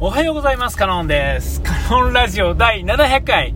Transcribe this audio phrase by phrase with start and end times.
[0.00, 0.76] おはようございます。
[0.76, 1.60] カノンです。
[1.60, 3.52] カノンラジオ第700回、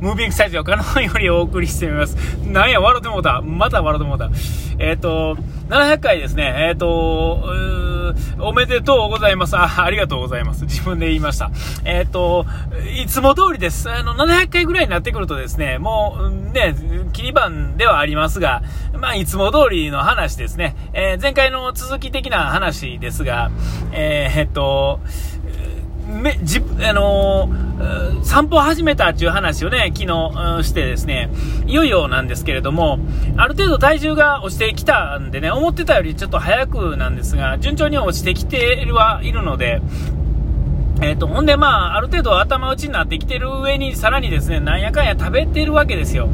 [0.00, 2.16] ムービングスタジオカノンよりお送りしてみます。
[2.44, 3.40] なんや、笑ってもうた。
[3.42, 4.28] また笑ってもうた。
[4.80, 5.36] えっ、ー、と、
[5.68, 6.52] 700回ですね。
[6.68, 7.44] えっ、ー、と、
[8.40, 9.56] おめでとうございます。
[9.56, 10.64] あ、ありがとうございます。
[10.64, 11.52] 自分で言いました。
[11.84, 12.44] えっ、ー、と、
[13.00, 13.88] いつも通りです。
[13.88, 16.74] あの、700回ぐらいになってくるとですね、もう、ね、
[17.12, 18.64] 切り番ではありますが、
[18.98, 20.74] まあ、いつも通りの話ですね。
[20.92, 23.52] え前回の続き的な話ですが、
[23.92, 24.98] えっと、
[26.06, 31.30] め、じ、あのー、散歩を始めたっていう話をね、昨日してですね、
[31.66, 32.98] いよいよなんですけれども、
[33.36, 39.80] ある程度体重が落ちてきたんでね、思ってたよりちょっと早くなんですが、順調に落ちてきてはいるので、
[41.00, 46.28] えっ、ー、と、ほんでまあ、ある程度頭打ちになってきてる上に、さらにですね、なんやかんや食べてるわけですよ。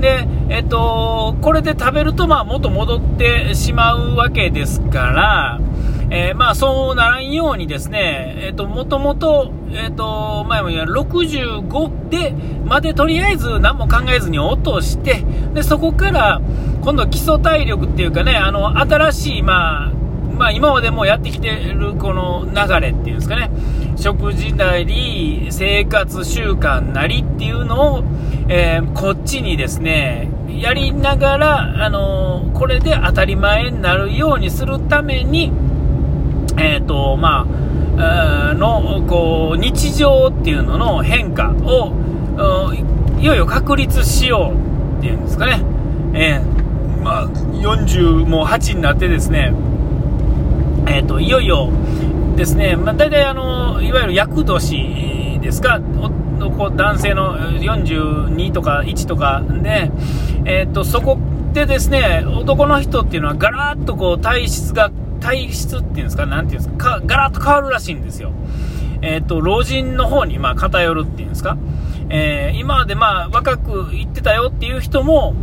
[0.00, 5.60] で、えっ、ー、と、これで食べるとまあ、元戻ってしまうわけですから、
[6.14, 12.34] えー、まあそうならんようにですね、えっ、ー、と、もともと、えっ、ー、と、前も言う65で、
[12.66, 16.42] までとりあえず何も考えずに落として、で、そこから、
[16.82, 19.92] 今度基礎体力っていうかね、あの、新しい、まあ、
[20.36, 23.50] まあ今までもやってきてるこの流れっていうんですかね、
[23.96, 28.04] 食事なり、生活習慣なりっていうのを、
[28.48, 30.28] えー、こっちにですね、
[30.60, 35.50] やりながら、あのこれで当たり前になるようにするために、
[36.56, 41.92] えっ、ー、と、まあ、の、こう、日常っていうのの変化を、
[43.20, 44.52] いよいよ確立しよ
[44.96, 45.62] うっていうんですかね。
[46.14, 49.52] えー、まあ、40もう8になってですね、
[50.86, 51.70] えっ、ー、と、いよいよ
[52.36, 55.80] ですね、まあ、大体あの、いわゆる厄年ですか、
[56.76, 59.90] 男性の42とか1とかで、
[60.44, 61.18] えっ、ー、と、そこ
[61.52, 64.90] でですね、男の人っていうのはガラッとこう体質が
[65.22, 68.32] 体質っていうんですか、なんていうんですか、かガラッと変わるらしいんですよ。
[69.02, 71.56] えっ、ー、と、老人の方に、まあ、偏るっていうんですか。
[72.10, 75.34] えー、今までまあ、若く行ってたよっていう人も、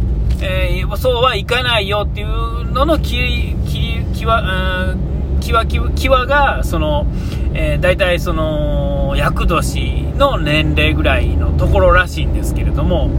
[0.41, 4.95] えー、そうはいかないよっていうののき、き、きわ、
[5.42, 7.08] きわ、きわ、きわが、その、
[7.54, 13.10] えー、大体その、厄年の年齢ぐらいのところらしいんですけれども、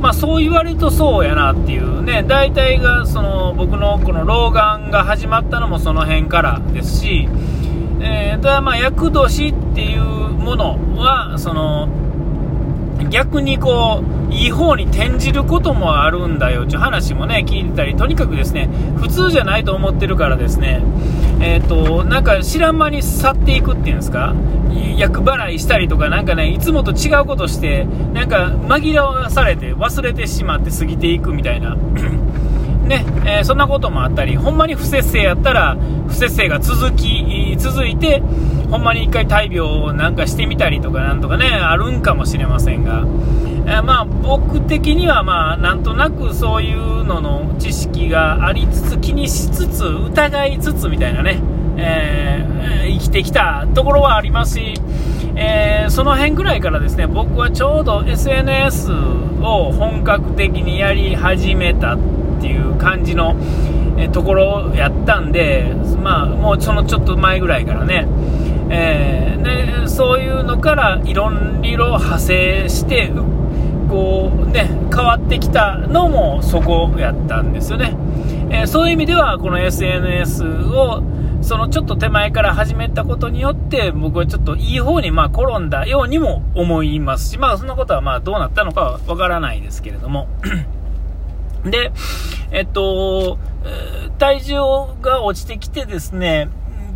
[0.00, 7.28] まあ、そう言われるとそうやなっていうね、大体がその僕のこの老眼が始まったのもその辺からですし、
[8.00, 11.88] えー、ただまあ、厄年っていうものは、その、
[13.10, 20.82] 逆にこう、いい方に転じることもあるんだよっていう話もね、聞いてたり、とにかくですね、普通じゃないと思ってるからですね、
[21.40, 24.34] えっ、ー、と、なんか知らん間に去っていくっていうんですか、
[24.96, 31.76] 厄払いしたりとか、なんかね、いつもと違うことして、なんか紛らわされて忘れてしまって過ぎていくみたいな。
[32.84, 38.22] ね、えー、そんなこともあったり、ほんまに不節制やったら、不節制が続き、続いて、
[38.70, 43.04] ほんまに一回大病なんかしてみたりとかなんとかね、あるんかもしれませんが、
[43.66, 51.40] え、まあ僕的にはまあなんとなくそういうのの知識がありつつ、気にしつつ、疑いつつみたいなね、
[51.76, 54.74] えー、生きてきたところはありますし、
[55.36, 61.98] えー、その辺ぐらいからですね僕はちょうど SNS を本格的にやり始めたっ
[62.40, 63.36] ていう感じの、
[63.96, 68.06] えところやったんで、まあ、もうそのちょっと前ぐらいからね、
[68.74, 73.12] えー、ねそういうのからいろいろ派生して
[73.88, 77.96] こう、ね、変わってきたのもそこやったんですよね、
[78.50, 81.02] えー、そういう意味ではこの SNS を
[81.42, 90.26] そのちょっと手前から始めたことによって僕はちょっといい方にまあ転んだようにも思いますし、まあ、そんなことはまあどうなったのかはわからないですけれども。
[91.64, 91.92] で、
[92.50, 93.38] えっと、
[94.18, 94.54] 体重
[95.00, 96.48] が落ちてきてですね、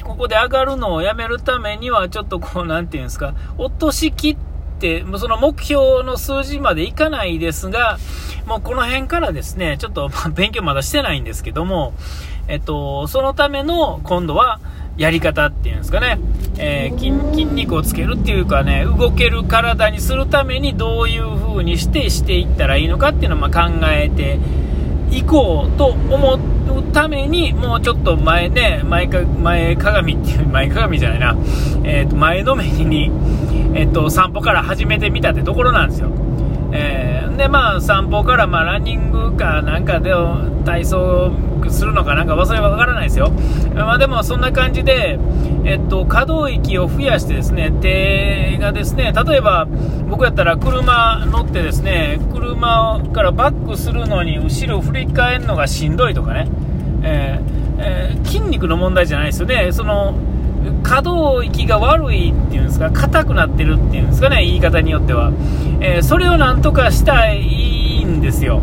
[0.09, 4.37] ここで上がるのをやめるためには、ちょっとこう、なんていうんですか、落としきっ
[4.81, 7.99] て、その目標の数字までいかないですが、
[8.47, 11.93] もうこの辺からですね、ちょっとま勉強まだしてないんですけども、
[12.49, 14.59] えっと、そのための今度は
[14.97, 16.19] やり方っていうんですかね、
[16.59, 16.99] えー、
[17.31, 24.39] 筋肉をつけるっていうかね、動ける体にするためにどういう風にしてしていったらいいのかっていうのをま考えて
[25.11, 26.38] いこうと思う
[26.99, 31.37] ために、もうちょっと前ね、前か前鏡っていう、前鏡じゃないな、
[31.85, 33.13] えー、と前のめりに、
[33.73, 36.11] えー、と散歩から始めてみたってところなんですよ。
[36.73, 40.13] えー、で、まあ、散歩からまあランニングかなんかで
[40.65, 41.31] 体操
[41.71, 43.31] するのかなんか忘れはわからないですよ。
[43.77, 45.21] まあ、でもそんな感じで、
[45.65, 49.69] えっと、可動域を増やしてですね、手がですね、例えば
[50.09, 56.49] 僕やったら車乗ってですね、車からバックするのに後ろ振り返るのがしんどいとかね、
[57.03, 59.69] えーえー、筋肉の問題じゃないですよね。
[59.73, 60.15] その
[60.83, 65.33] 可動域が悪いっていうんですか、硬くなってるっていうんですかね、言い方によっては。
[65.81, 68.61] えー、それをなんとかしたいんですよ。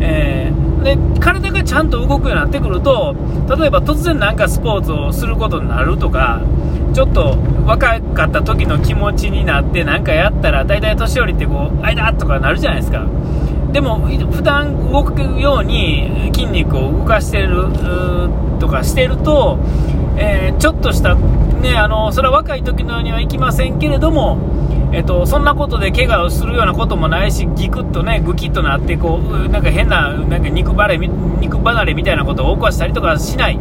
[0.00, 3.14] えー、で、体がちゃんと動くようになってくると、
[3.58, 6.40] 例えば突然なんかスポーツをすることになるとか、
[6.94, 13.06] ちょっと若かった時の気持ちになってなんかやったら、大体年寄りってこう、あいだとかなるじゃないですか。
[13.72, 17.68] でも、普段動くように筋肉を動かしてる
[18.60, 19.58] とかしてると、
[20.16, 24.38] えー、ちょっとした、ね、あの、それは若い時のようにはいきませんけれども、
[24.92, 33.58] えっと、そんなことで怪我をするようなこともないし、ギクッとね、グキッとなって、こう、なんか変な、なんか肉離れ、肉離れみたいなことを起こしたりとかしない、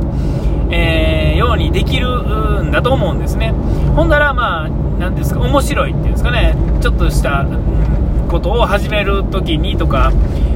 [0.71, 3.53] えー、ようにできるんだと思うんですね。
[3.95, 4.69] ほんなら、まあ、
[4.99, 7.45] なんですか、面白いっていうんですかね、ちょっとした、
[8.31, 10.11] ことを始めるときにとか、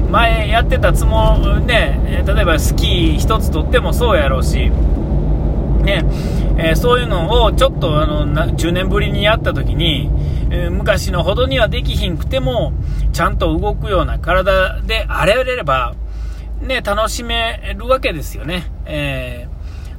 [0.10, 4.72] 前やってたつもりね、例えばスキー一つとってもそうやろうし、
[5.83, 6.06] ね、
[6.57, 10.10] えー、そういうのをちょっとあの10年ぶりにやった時に、
[10.50, 12.72] えー、昔のほどにはできひんくても、
[13.12, 15.95] ちゃんと動くような体であれれれば、
[16.62, 18.71] ね、楽しめるわけですよね。
[18.86, 19.50] え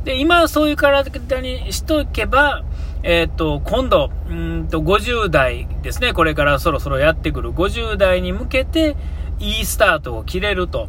[0.02, 2.64] ー、で、今そういう体にしとけば、
[3.08, 8.97] えっ、と、今度、うんと、50代ですね、これからそろそろやってくる50代に向けて、
[9.38, 10.88] いいスタートを切れると。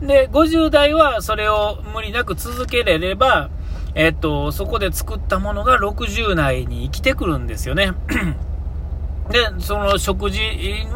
[0.00, 3.48] で、50代はそれを無理なく続けれれば、
[3.94, 7.92] えっ、と、そこで作ったものが60代に生きてくるんですよね。
[9.30, 10.40] で、その食事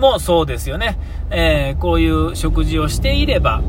[0.00, 0.98] もそうですよね。
[1.30, 3.62] えー、こういう食事をしていれば、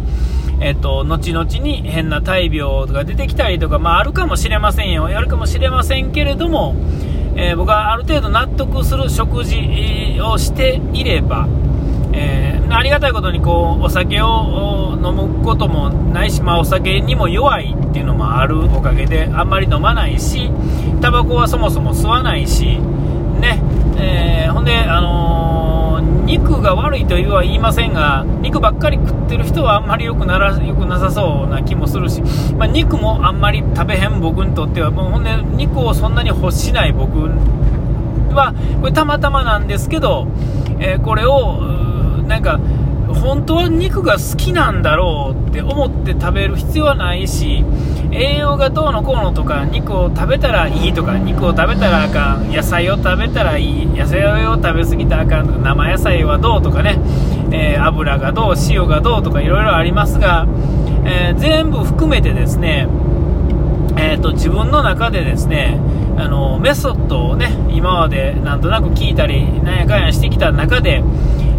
[0.59, 5.09] えっと、後々に変な大病が出てきたりとか、まあ、あるかもしれませんよ。
[5.09, 6.75] やるかもしれませんけれども、
[7.36, 11.48] えー、僕はある程度納得する食事をしていれば、
[12.12, 20.50] えー、ありがたいことにこうお酒を飲むこともないし、まあ、お酒にも弱いっていうのもあるおかげであんまり飲まないし
[21.01, 22.80] タバコはそもそも吸わないし、
[23.39, 23.62] ね
[24.00, 25.56] えー、ほんで、あの
[26.27, 32.21] 肉が悪いとは言いませんが、肉ばっかり食ってる人はあんまり良くなら良くなさそうな気もするし、
[32.57, 37.18] まあ、肉もあんまり食べへん僕にとっては、もうほんで肉をそんなに欲しない僕
[38.35, 40.27] は、これたまたまなんですけど、
[40.79, 41.62] えー、これを、
[42.27, 42.59] なんか、
[43.19, 47.63] 本当は肉が好きなんだろうって思って食べる必要はないし、
[48.11, 56.99] 栄養がどうのこうのとか、肉を食べたらいいとか、肉を食べたらあかん、野菜を食べたらいい、野菜を食べ過ぎたらあかんとか、生野菜はどうとかね、
[57.51, 60.47] えー、油がどう、塩がどうとかいろいろありますが、
[61.05, 62.87] えー、全部含めてですね、
[63.97, 65.79] えーと、自分の中でですね、
[66.17, 71.03] あのメソッドをね、今までなんとなく聞いたり、なんやかんやしてきた中で、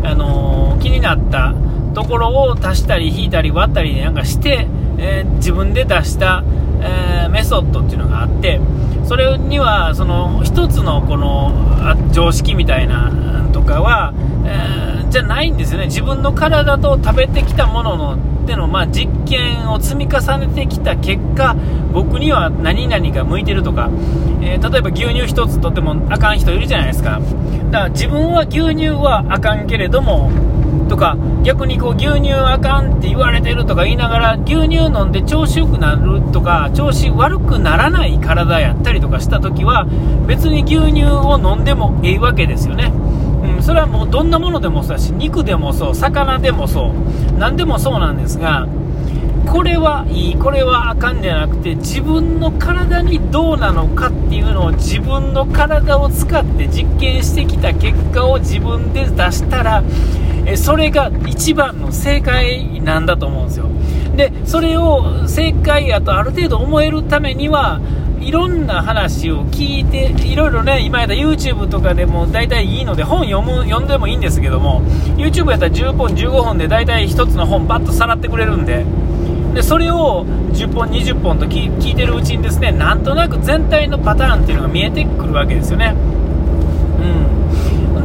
[0.02, 1.54] あの気になった
[1.94, 4.68] ところを足したり引いたり割ったりなんかして、
[4.98, 6.44] えー、自分で出した、
[6.80, 8.60] えー、メソッドっていうのがあって
[9.04, 11.52] それにはその一つのこの
[12.12, 13.37] 常識みたいな
[13.68, 14.14] かは、
[14.46, 15.86] えー、じゃないんですよね。
[15.86, 21.54] 自分の体と食べてきたもののでの、まあ、実験を積み重ねてきた結果
[21.92, 23.90] 僕には何々が向いてるとか、
[24.40, 27.20] えー、例えば牛乳1つとってもあかん人いるじゃないですか。
[27.70, 30.30] だから自分は牛乳はあかんけれども
[30.88, 39.86] とか逆にこう牛乳あかんって言われてるとか言いながら牛乳飲んで調子良くなるとか調子悪くならない体やったりとかした時は
[40.26, 42.92] 別に牛乳を飲んでもいいわけですよね、
[43.42, 48.66] うん、それはもうどんなものでもそうだし肉でもそう魚でもそう何でもそうなんですが
[49.46, 59.82] これはいいこれはあかんじゃなくて自分の体にどうなのかっていうのを自分の体を使って実験してきた結果を自分で出したら
[60.44, 63.68] えそれが一番の正解なんだと思うんですよ。
[64.16, 67.80] でそれを正解やとある程度思えるためには
[68.20, 74.82] いろんな話を聞いていろいろね今やったら YouTube とかでも大体いいので本読む読んでもいいんですけども
[75.16, 78.84] YouTube やったら10本15本で大体1つの本バッとさらってくれるんで
[79.54, 85.94] でそれを10本20本と聞いてるうちにですねなんとなく全体のパターンっていうのが見えてくるわけですよね。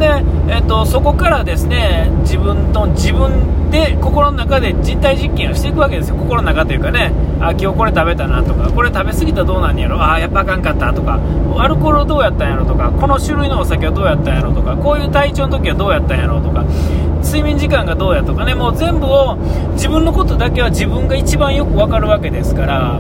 [0.04, 0.10] で、
[0.50, 11.20] えーと、そこからですね自分と自分で心の中で実体実験をしていくわけですよ、心の中というかね、あ今日これ食べたなとか、これ食べ過ぎたらどうなんやろ、あやっぱあかんかったとか、
[11.58, 16.66] アルコールどうやったんやろとか、この種類のお酒はどうやったんやろとか、こういう体調の時はどうやったんやろとか、
[17.24, 19.38] 睡眠時間がどうやとかね、もう全部を
[19.74, 23.00] 自分のことだけは自分が一番よく分かるわけですから、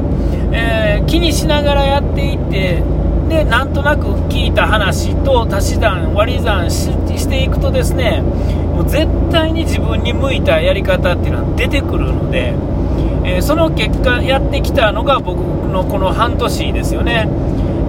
[0.51, 2.81] えー、気にしながらやっていって、
[3.33, 12.53] でなんとなく聞いた話と足し算割り算していくとですねもう絶対に自分に向いたやり方っていうのは出てくるので、
[13.25, 17.27] えー、その結果やってきたのが僕のこの半年ですよね、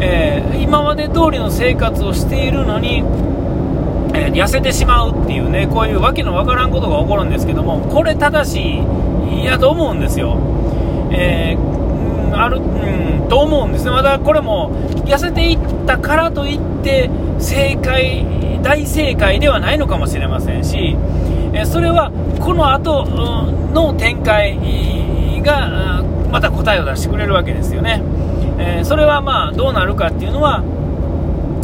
[0.01, 3.01] えー、今まで通りの生活をしているのに、
[4.15, 10.39] えー、痩せてしまうっていうね、こういうわけのわからんことが起こるんですけども、これ正しいやと思うんですよ。
[11.13, 11.74] えー、
[12.35, 13.91] ある、うん、と思うんですね。
[13.91, 14.71] まだこれも、
[15.05, 18.27] 痩せていったからといって、正解、
[18.63, 20.97] 大正解ではないのかもしれませんし、
[21.53, 22.11] えそれは
[22.41, 23.05] この後
[23.73, 24.59] の展開
[25.43, 28.03] がまた答えを出してくれるわけですよね。
[28.59, 30.63] えー、それはまあどうなるかっていうのは、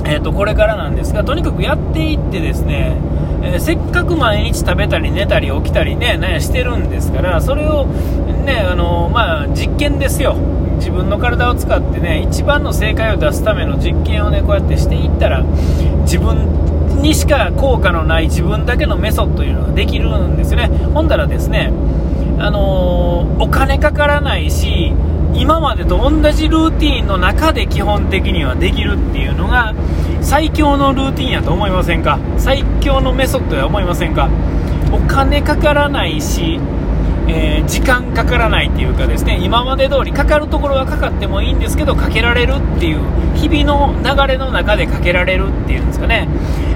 [0.05, 2.97] えー、とこれからなんですがとにかくやっていってですね、
[3.43, 10.37] えー、せっかく毎日食べたり寝たり起きたりねねしてるんですからそれをねあのまあ実験ですよ。
[10.81, 15.43] 自分の体を使ってね一番の正解を出すための実験をねこうやってしていったら
[16.05, 20.69] 自分にしか効果のない自分だけのメソッドというのができるんですよね。
[20.95, 21.71] ほんだらですね
[22.39, 24.95] あのお金かからないし
[25.35, 29.75] 今までと同じルーティンの中で基本的にはできるっていうのが
[30.21, 32.19] 最強のルーティンやと思いませんか？
[32.37, 34.29] 最強のメソッドや思いませんか？
[34.93, 36.61] お金かからないし、
[37.29, 39.39] えー、時間かからないっていうかですね。
[39.43, 43.01] 今まで通りかかるところはかかってもいいんですけどかけられるっていう
[43.37, 46.29] 日々の流れの中でかけられるっていうんですかね、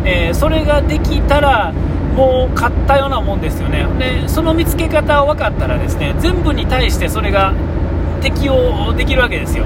[0.05, 3.85] えー、それができたらもう買ったようなもんですよね。
[3.99, 7.53] でその見つけ方を分かったらですね全部に対してそれが
[8.25, 9.65] 適用できるわけですよ。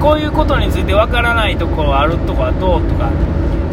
[0.00, 3.10] こういうことについてわからないところあるとかどうとか。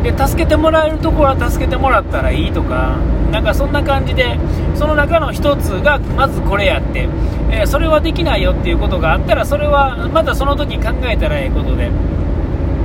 [0.04, 2.98] で助けてもらえるところは助けてもらったらいいとか。
[3.32, 4.38] なんかそんな感じで
[4.76, 7.08] その中の1つがまずこれやって、
[7.50, 11.90] えー、それはできないよっていうことがあったらそれはまたその時考えたらええことで、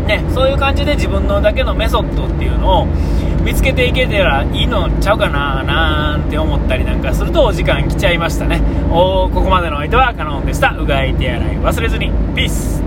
[0.06, 2.86] ね、そういう感じで自分のだけのメソッドっていうのを
[3.46, 8.60] 見つけていけたらいいのちゃうかななんて思ったりなんかするとお時間来ちゃいましたね。
[8.90, 10.70] おここまでの相手はカノンでした。
[10.76, 12.10] うがい手洗い忘れずに。
[12.34, 12.82] ピース